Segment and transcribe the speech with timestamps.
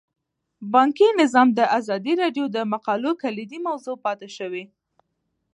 [0.73, 4.63] بانکي نظام د ازادي راډیو د مقالو کلیدي موضوع پاتې شوی.